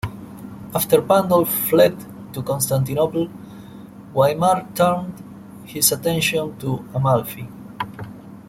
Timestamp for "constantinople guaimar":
2.41-4.65